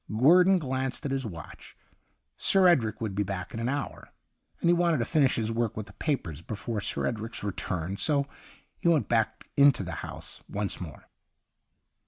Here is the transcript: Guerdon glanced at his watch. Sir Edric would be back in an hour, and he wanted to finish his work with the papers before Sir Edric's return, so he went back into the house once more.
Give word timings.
Guerdon 0.09 0.57
glanced 0.57 1.05
at 1.05 1.11
his 1.11 1.27
watch. 1.27 1.77
Sir 2.35 2.67
Edric 2.67 3.01
would 3.01 3.13
be 3.13 3.21
back 3.21 3.53
in 3.53 3.59
an 3.59 3.69
hour, 3.69 4.11
and 4.59 4.67
he 4.67 4.73
wanted 4.73 4.97
to 4.97 5.05
finish 5.05 5.35
his 5.35 5.51
work 5.51 5.77
with 5.77 5.85
the 5.85 5.93
papers 5.93 6.41
before 6.41 6.81
Sir 6.81 7.05
Edric's 7.05 7.43
return, 7.43 7.97
so 7.97 8.25
he 8.79 8.87
went 8.87 9.07
back 9.07 9.47
into 9.55 9.83
the 9.83 9.91
house 10.01 10.41
once 10.49 10.81
more. 10.81 11.05